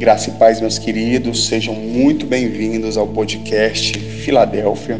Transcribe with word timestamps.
Graça 0.00 0.30
e 0.30 0.32
paz, 0.32 0.62
meus 0.62 0.78
queridos, 0.78 1.44
sejam 1.44 1.74
muito 1.74 2.24
bem-vindos 2.24 2.96
ao 2.96 3.06
podcast 3.06 3.98
Filadélfia. 4.00 4.98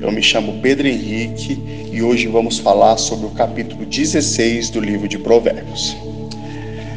Eu 0.00 0.10
me 0.10 0.20
chamo 0.20 0.58
Pedro 0.60 0.88
Henrique 0.88 1.62
e 1.92 2.02
hoje 2.02 2.26
vamos 2.26 2.58
falar 2.58 2.96
sobre 2.96 3.26
o 3.26 3.30
capítulo 3.30 3.86
16 3.86 4.70
do 4.70 4.80
livro 4.80 5.06
de 5.06 5.20
Provérbios. 5.20 5.96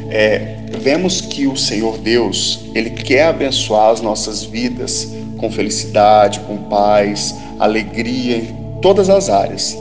É, 0.10 0.56
vemos 0.80 1.22
que 1.22 1.46
o 1.46 1.56
Senhor 1.56 2.00
Deus, 2.00 2.60
Ele 2.74 2.90
quer 2.90 3.26
abençoar 3.26 3.92
as 3.92 4.02
nossas 4.02 4.44
vidas 4.44 5.14
com 5.38 5.52
felicidade, 5.52 6.40
com 6.40 6.58
paz, 6.58 7.36
alegria 7.60 8.38
em 8.38 8.80
todas 8.82 9.12
as 9.12 9.30
áreas. 9.30 9.78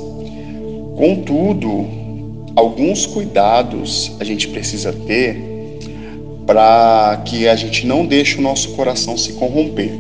Contudo, 0.95 1.89
alguns 2.55 3.07
cuidados 3.07 4.13
a 4.21 4.25
gente 4.25 4.49
precisa 4.49 4.93
ter 4.93 5.52
para 6.47 7.23
que 7.25 7.47
a 7.49 7.55
gente 7.57 7.87
não 7.87 8.05
deixe 8.05 8.39
o 8.39 8.41
nosso 8.41 8.71
coração 8.71 9.17
se 9.17 9.35
corromper. 9.35 9.93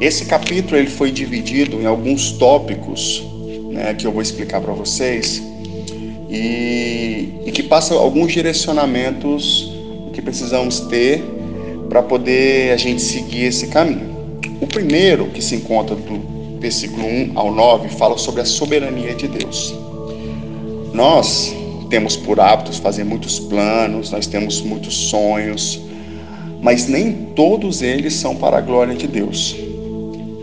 Esse 0.00 0.26
capítulo 0.26 0.76
ele 0.76 0.90
foi 0.90 1.10
dividido 1.10 1.80
em 1.80 1.86
alguns 1.86 2.32
tópicos 2.32 3.22
né, 3.70 3.94
que 3.94 4.06
eu 4.06 4.12
vou 4.12 4.22
explicar 4.22 4.60
para 4.60 4.72
vocês 4.72 5.42
e, 6.28 7.28
e 7.46 7.52
que 7.52 7.62
passa 7.62 7.94
alguns 7.94 8.32
direcionamentos 8.32 9.72
que 10.12 10.20
precisamos 10.20 10.80
ter 10.80 11.22
para 11.88 12.02
poder 12.02 12.72
a 12.72 12.76
gente 12.76 13.00
seguir 13.00 13.44
esse 13.44 13.68
caminho. 13.68 14.16
O 14.60 14.66
primeiro, 14.66 15.26
que 15.28 15.42
se 15.42 15.54
encontra 15.54 15.94
do 15.94 16.58
versículo 16.58 17.06
1 17.06 17.32
ao 17.34 17.52
9, 17.52 17.88
fala 17.90 18.18
sobre 18.18 18.40
a 18.40 18.44
soberania 18.44 19.14
de 19.14 19.28
Deus. 19.28 19.74
Nós 20.92 21.54
temos 21.88 22.16
por 22.16 22.40
hábito 22.40 22.72
fazer 22.80 23.04
muitos 23.04 23.38
planos, 23.38 24.10
nós 24.10 24.26
temos 24.26 24.60
muitos 24.60 24.94
sonhos, 24.94 25.80
mas 26.60 26.88
nem 26.88 27.12
todos 27.34 27.82
eles 27.82 28.14
são 28.14 28.36
para 28.36 28.58
a 28.58 28.60
glória 28.60 28.94
de 28.94 29.06
Deus. 29.06 29.56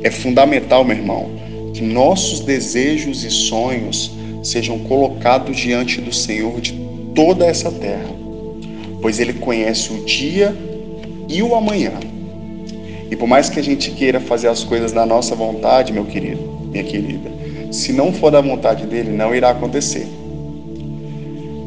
É 0.03 0.11
fundamental, 0.11 0.83
meu 0.83 0.95
irmão, 0.95 1.29
que 1.73 1.81
nossos 1.81 2.39
desejos 2.39 3.23
e 3.23 3.29
sonhos 3.29 4.11
sejam 4.43 4.79
colocados 4.79 5.57
diante 5.57 6.01
do 6.01 6.13
Senhor 6.13 6.59
de 6.59 6.73
toda 7.15 7.45
essa 7.45 7.71
terra, 7.71 8.09
pois 9.01 9.19
Ele 9.19 9.33
conhece 9.33 9.91
o 9.91 10.05
dia 10.05 10.55
e 11.29 11.41
o 11.41 11.55
amanhã. 11.55 11.93
E 13.09 13.15
por 13.15 13.27
mais 13.27 13.49
que 13.49 13.59
a 13.59 13.63
gente 13.63 13.91
queira 13.91 14.19
fazer 14.19 14.47
as 14.47 14.63
coisas 14.63 14.91
na 14.91 15.05
nossa 15.05 15.35
vontade, 15.35 15.93
meu 15.93 16.05
querido, 16.05 16.41
minha 16.71 16.83
querida, 16.83 17.31
se 17.71 17.93
não 17.93 18.11
for 18.13 18.31
da 18.31 18.41
vontade 18.41 18.85
dele, 18.85 19.11
não 19.11 19.33
irá 19.33 19.49
acontecer. 19.51 20.07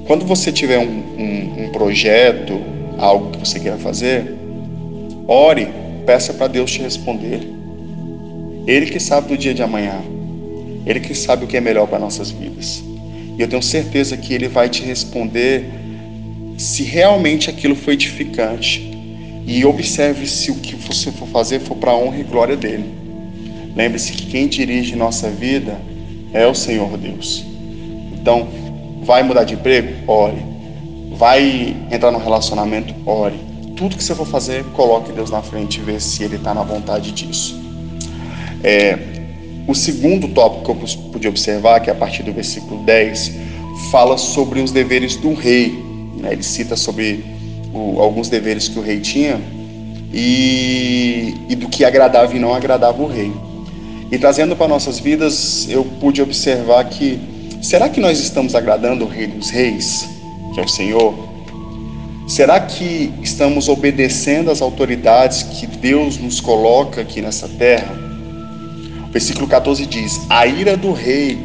Quando 0.06 0.24
você 0.24 0.52
tiver 0.52 0.78
um, 0.78 0.82
um, 0.84 1.64
um 1.64 1.68
projeto, 1.70 2.60
algo 2.96 3.30
que 3.32 3.38
você 3.38 3.58
queira 3.58 3.76
fazer, 3.76 4.34
ore, 5.26 5.68
peça 6.06 6.32
para 6.32 6.46
Deus 6.46 6.70
te 6.70 6.80
responder. 6.80 7.40
Ele 8.66 8.86
que 8.86 9.00
sabe 9.00 9.28
do 9.28 9.36
dia 9.36 9.52
de 9.52 9.62
amanhã. 9.62 10.00
Ele 10.86 11.00
que 11.00 11.14
sabe 11.14 11.44
o 11.44 11.48
que 11.48 11.56
é 11.56 11.60
melhor 11.60 11.88
para 11.88 11.98
nossas 11.98 12.30
vidas. 12.30 12.82
E 13.36 13.42
eu 13.42 13.48
tenho 13.48 13.62
certeza 13.62 14.16
que 14.16 14.32
Ele 14.32 14.48
vai 14.48 14.68
te 14.68 14.82
responder 14.82 15.64
se 16.56 16.84
realmente 16.84 17.50
aquilo 17.50 17.74
foi 17.74 17.94
edificante. 17.94 18.92
E 19.44 19.64
observe 19.64 20.26
se 20.26 20.50
o 20.50 20.56
que 20.56 20.74
você 20.74 21.10
for 21.10 21.28
fazer 21.28 21.60
for 21.60 21.76
para 21.76 21.90
a 21.90 21.96
honra 21.96 22.18
e 22.18 22.22
glória 22.22 22.56
dele. 22.56 22.84
Lembre-se 23.74 24.12
que 24.12 24.26
quem 24.26 24.46
dirige 24.48 24.96
nossa 24.96 25.28
vida 25.28 25.78
é 26.32 26.46
o 26.46 26.54
Senhor 26.54 26.96
Deus. 26.96 27.44
Então, 28.12 28.48
Vai 29.06 29.22
mudar 29.22 29.44
de 29.44 29.54
emprego? 29.54 30.10
Ore. 30.10 30.44
Vai 31.12 31.76
entrar 31.92 32.10
no 32.10 32.18
relacionamento? 32.18 32.92
Ore. 33.06 33.38
Tudo 33.76 33.96
que 33.96 34.02
você 34.02 34.16
for 34.16 34.26
fazer, 34.26 34.64
coloque 34.74 35.12
Deus 35.12 35.30
na 35.30 35.40
frente 35.42 35.78
e 35.78 35.82
vê 35.82 36.00
se 36.00 36.24
Ele 36.24 36.34
está 36.34 36.52
na 36.52 36.64
vontade 36.64 37.12
disso. 37.12 37.56
É, 38.64 38.98
o 39.68 39.74
segundo 39.76 40.26
tópico 40.28 40.64
que 40.64 40.70
eu 40.70 41.10
pude 41.12 41.28
observar, 41.28 41.78
que 41.78 41.88
é 41.88 41.92
a 41.92 41.96
partir 41.96 42.24
do 42.24 42.32
versículo 42.32 42.82
10, 42.82 43.32
fala 43.92 44.18
sobre 44.18 44.60
os 44.60 44.72
deveres 44.72 45.14
do 45.14 45.34
rei. 45.34 45.72
Né? 46.16 46.32
Ele 46.32 46.42
cita 46.42 46.74
sobre 46.74 47.24
o, 47.72 48.00
alguns 48.00 48.28
deveres 48.28 48.66
que 48.66 48.76
o 48.76 48.82
rei 48.82 48.98
tinha 48.98 49.40
e, 50.12 51.32
e 51.48 51.54
do 51.54 51.68
que 51.68 51.84
agradava 51.84 52.34
e 52.34 52.40
não 52.40 52.52
agradava 52.52 53.00
o 53.00 53.06
rei. 53.06 53.30
E 54.10 54.18
trazendo 54.18 54.56
para 54.56 54.66
nossas 54.66 54.98
vidas, 54.98 55.68
eu 55.70 55.84
pude 56.00 56.20
observar 56.20 56.84
que 56.86 57.35
Será 57.62 57.88
que 57.88 58.00
nós 58.00 58.20
estamos 58.20 58.54
agradando 58.54 59.04
o 59.04 59.08
Rei 59.08 59.26
dos 59.26 59.50
Reis, 59.50 60.08
que 60.54 60.60
é 60.60 60.64
o 60.64 60.68
Senhor? 60.68 61.14
Será 62.28 62.60
que 62.60 63.12
estamos 63.22 63.68
obedecendo 63.68 64.50
às 64.50 64.60
autoridades 64.60 65.42
que 65.42 65.66
Deus 65.66 66.18
nos 66.18 66.40
coloca 66.40 67.00
aqui 67.00 67.20
nessa 67.20 67.48
terra? 67.48 67.94
O 69.08 69.12
versículo 69.12 69.46
14 69.46 69.86
diz: 69.86 70.20
A 70.28 70.46
ira 70.46 70.76
do 70.76 70.92
rei 70.92 71.38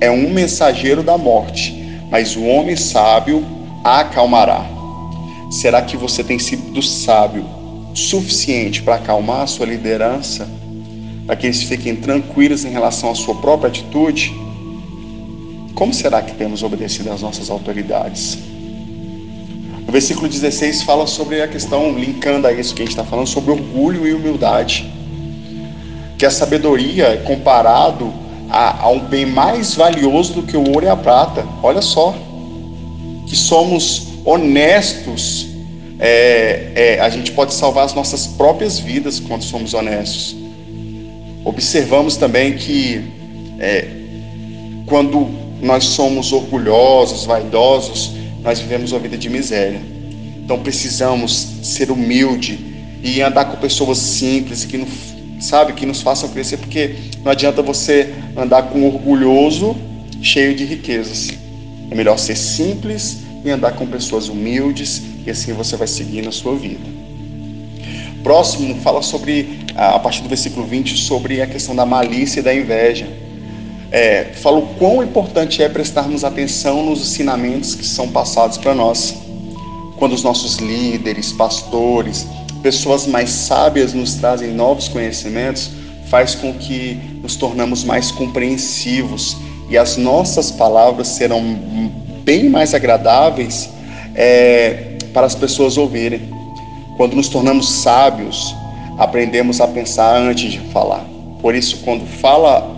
é 0.00 0.10
um 0.10 0.30
mensageiro 0.30 1.02
da 1.02 1.18
morte, 1.18 1.74
mas 2.10 2.36
o 2.36 2.44
homem 2.44 2.76
sábio 2.76 3.44
a 3.82 4.00
acalmará. 4.00 4.64
Será 5.50 5.82
que 5.82 5.96
você 5.96 6.24
tem 6.24 6.38
sido 6.38 6.80
sábio 6.80 7.44
suficiente 7.94 8.82
para 8.82 8.96
acalmar 8.96 9.42
a 9.42 9.46
sua 9.46 9.66
liderança, 9.66 10.48
para 11.26 11.36
que 11.36 11.46
eles 11.46 11.62
fiquem 11.62 11.94
tranquilos 11.94 12.64
em 12.64 12.70
relação 12.70 13.10
à 13.10 13.14
sua 13.14 13.34
própria 13.36 13.68
atitude? 13.68 14.43
Como 15.74 15.92
será 15.92 16.22
que 16.22 16.32
temos 16.34 16.62
obedecido 16.62 17.10
às 17.10 17.20
nossas 17.20 17.50
autoridades? 17.50 18.38
O 19.88 19.90
versículo 19.90 20.28
16 20.28 20.82
fala 20.82 21.06
sobre 21.06 21.42
a 21.42 21.48
questão, 21.48 21.98
linkando 21.98 22.46
a 22.46 22.52
isso 22.52 22.74
que 22.74 22.82
a 22.82 22.84
gente 22.84 22.92
está 22.92 23.04
falando, 23.04 23.26
sobre 23.26 23.50
orgulho 23.50 24.06
e 24.06 24.14
humildade. 24.14 24.90
Que 26.16 26.24
a 26.24 26.30
sabedoria 26.30 27.06
é 27.06 27.16
comparado 27.16 28.12
a, 28.48 28.84
a 28.84 28.88
um 28.88 29.00
bem 29.00 29.26
mais 29.26 29.74
valioso 29.74 30.34
do 30.34 30.42
que 30.44 30.56
o 30.56 30.68
ouro 30.70 30.86
e 30.86 30.88
a 30.88 30.96
prata. 30.96 31.44
Olha 31.62 31.82
só. 31.82 32.14
Que 33.26 33.34
somos 33.34 34.08
honestos. 34.24 35.48
É, 35.98 36.72
é, 36.74 37.00
a 37.00 37.08
gente 37.08 37.32
pode 37.32 37.52
salvar 37.52 37.84
as 37.84 37.94
nossas 37.94 38.28
próprias 38.28 38.78
vidas 38.78 39.18
quando 39.18 39.42
somos 39.42 39.74
honestos. 39.74 40.36
Observamos 41.44 42.16
também 42.16 42.56
que 42.56 43.04
é, 43.58 43.88
quando 44.86 45.43
nós 45.64 45.84
somos 45.84 46.30
orgulhosos, 46.30 47.24
vaidosos, 47.24 48.12
nós 48.42 48.60
vivemos 48.60 48.92
uma 48.92 49.00
vida 49.00 49.16
de 49.16 49.30
miséria. 49.30 49.80
Então 50.36 50.58
precisamos 50.58 51.32
ser 51.62 51.90
humilde 51.90 52.58
e 53.02 53.22
andar 53.22 53.46
com 53.46 53.56
pessoas 53.56 53.96
simples 53.96 54.66
que 54.66 54.76
não, 54.76 54.86
sabe 55.40 55.72
que 55.72 55.86
nos 55.86 56.02
façam 56.02 56.28
crescer, 56.28 56.58
porque 56.58 56.96
não 57.24 57.32
adianta 57.32 57.62
você 57.62 58.12
andar 58.36 58.64
com 58.64 58.80
um 58.80 58.86
orgulhoso 58.86 59.74
cheio 60.20 60.54
de 60.54 60.66
riquezas. 60.66 61.30
É 61.90 61.94
melhor 61.94 62.18
ser 62.18 62.36
simples 62.36 63.20
e 63.42 63.48
andar 63.48 63.72
com 63.72 63.86
pessoas 63.86 64.28
humildes 64.28 65.00
e 65.26 65.30
assim 65.30 65.54
você 65.54 65.78
vai 65.78 65.86
seguir 65.86 66.20
na 66.20 66.30
sua 66.30 66.54
vida. 66.54 66.84
Próximo 68.22 68.74
fala 68.82 69.00
sobre 69.00 69.60
a 69.74 69.98
partir 69.98 70.20
do 70.20 70.28
versículo 70.28 70.66
20 70.66 70.94
sobre 70.94 71.40
a 71.40 71.46
questão 71.46 71.74
da 71.74 71.86
malícia 71.86 72.40
e 72.40 72.42
da 72.42 72.54
inveja 72.54 73.23
é, 73.94 74.32
fala 74.34 74.58
o 74.58 74.66
quão 74.74 75.04
importante 75.04 75.62
é 75.62 75.68
prestarmos 75.68 76.24
atenção 76.24 76.84
nos 76.84 77.00
ensinamentos 77.00 77.76
que 77.76 77.86
são 77.86 78.08
passados 78.08 78.58
para 78.58 78.74
nós. 78.74 79.14
Quando 79.96 80.14
os 80.14 80.24
nossos 80.24 80.56
líderes, 80.56 81.30
pastores, 81.30 82.26
pessoas 82.60 83.06
mais 83.06 83.30
sábias 83.30 83.94
nos 83.94 84.14
trazem 84.16 84.52
novos 84.52 84.88
conhecimentos, 84.88 85.70
faz 86.08 86.34
com 86.34 86.52
que 86.54 87.00
nos 87.22 87.36
tornamos 87.36 87.84
mais 87.84 88.10
compreensivos 88.10 89.36
e 89.70 89.78
as 89.78 89.96
nossas 89.96 90.50
palavras 90.50 91.06
serão 91.06 91.40
bem 92.24 92.48
mais 92.48 92.74
agradáveis 92.74 93.70
é, 94.16 94.98
para 95.12 95.24
as 95.24 95.36
pessoas 95.36 95.78
ouvirem. 95.78 96.20
Quando 96.96 97.14
nos 97.14 97.28
tornamos 97.28 97.70
sábios, 97.70 98.56
aprendemos 98.98 99.60
a 99.60 99.68
pensar 99.68 100.16
antes 100.16 100.50
de 100.50 100.58
falar. 100.72 101.06
Por 101.40 101.54
isso, 101.54 101.76
quando 101.84 102.04
fala 102.04 102.73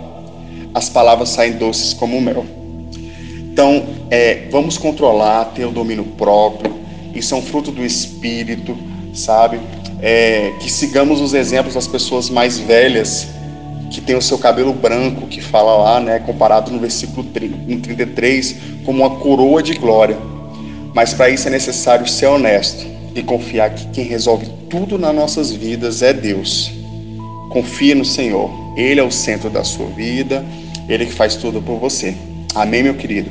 as 0.73 0.89
palavras 0.89 1.29
saem 1.29 1.53
doces 1.53 1.93
como 1.93 2.19
mel. 2.21 2.45
Então, 3.51 3.85
é, 4.11 4.47
vamos 4.51 4.77
controlar, 4.77 5.45
ter 5.45 5.65
o 5.65 5.71
domínio 5.71 6.05
próprio, 6.17 6.75
isso 7.13 7.33
é 7.33 7.37
um 7.37 7.41
fruto 7.41 7.71
do 7.71 7.83
Espírito, 7.83 8.77
sabe? 9.13 9.59
É, 9.99 10.53
que 10.59 10.71
sigamos 10.71 11.19
os 11.21 11.33
exemplos 11.33 11.73
das 11.73 11.87
pessoas 11.87 12.29
mais 12.29 12.59
velhas, 12.59 13.27
que 13.89 13.99
tem 13.99 14.15
o 14.15 14.21
seu 14.21 14.37
cabelo 14.37 14.73
branco, 14.73 15.27
que 15.27 15.41
fala 15.41 15.75
lá, 15.75 15.99
né, 15.99 16.19
comparado 16.19 16.71
no 16.71 16.77
versículo 16.79 17.23
33, 17.23 18.55
como 18.85 18.99
uma 19.03 19.15
coroa 19.17 19.63
de 19.63 19.73
glória. 19.73 20.17
Mas 20.93 21.13
para 21.13 21.29
isso 21.29 21.47
é 21.47 21.51
necessário 21.51 22.07
ser 22.07 22.27
honesto 22.27 22.85
e 23.15 23.23
confiar 23.23 23.73
que 23.73 23.87
quem 23.87 24.03
resolve 24.03 24.47
tudo 24.69 24.97
nas 24.97 25.15
nossas 25.15 25.51
vidas 25.51 26.01
é 26.01 26.13
Deus. 26.13 26.71
Confie 27.49 27.95
no 27.95 28.05
Senhor, 28.05 28.51
Ele 28.77 29.01
é 29.01 29.03
o 29.03 29.11
centro 29.11 29.49
da 29.49 29.65
sua 29.65 29.87
vida 29.87 30.45
ele 30.87 31.05
que 31.05 31.11
faz 31.11 31.35
tudo 31.35 31.61
por 31.61 31.77
você. 31.77 32.15
Amém, 32.55 32.81
meu 32.81 32.95
querido? 32.95 33.29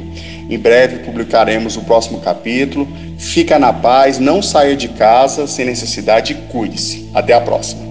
Em 0.49 0.59
breve 0.59 0.99
publicaremos 0.99 1.77
o 1.77 1.83
próximo 1.83 2.21
capítulo. 2.21 2.87
Fica 3.19 3.59
na 3.59 3.73
paz, 3.73 4.19
não 4.19 4.43
saia 4.43 4.77
de 4.77 4.89
casa 4.89 5.47
sem 5.47 5.65
necessidade 5.65 6.33
e 6.33 6.53
cuide-se. 6.53 7.11
Até 7.15 7.33
a 7.33 7.41
próxima. 7.41 7.86